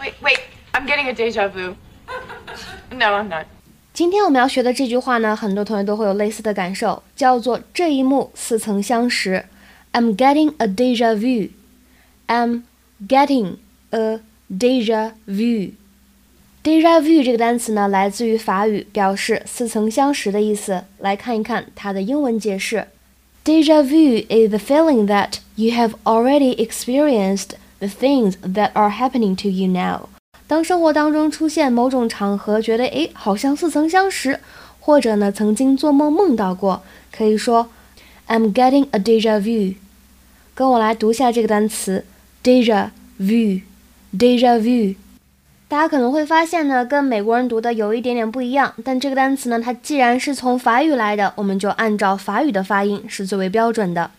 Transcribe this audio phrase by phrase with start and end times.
[0.00, 0.40] Wait, wait,
[0.72, 1.74] I'm getting a deja vu.
[2.90, 3.46] No, I'm not.
[3.92, 9.44] 今天我们要学的这句话呢，很多同学都会有类似的感受，叫做这一幕似曾相识。
[9.92, 11.50] I'm getting a deja vu.
[12.26, 12.62] I'm
[13.06, 13.56] getting
[13.90, 15.72] a deja vu.
[16.64, 20.84] Deja vu 这个单词呢，来自于法语，表示似曾相识的意思。
[20.98, 22.88] 来看一看它的英文解释。
[23.44, 29.49] Deja vu is the feeling that you have already experienced the things that are happening to
[29.49, 30.09] you now.
[30.47, 34.39] 当生活当中出现某种场合，觉得诶好像似曾相识，
[34.79, 37.69] 或者呢曾经做梦梦到过，可以说
[38.27, 39.75] I'm getting a deja vu。
[40.55, 42.03] 跟我来读一下这个单词
[42.43, 42.89] deja
[43.19, 44.95] vu，deja vu。
[45.67, 48.73] 大家可能会发现呢，跟美国人读的有一点点不一样。
[48.83, 54.09] 但这个单词呢，它既然是从法语来的，我们就按照法语的发音是最为标准的。